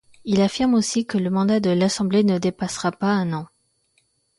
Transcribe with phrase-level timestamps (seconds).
[0.25, 3.45] Il affirme aussi que le mandat de l'Assemblée ne dépassera pas un an.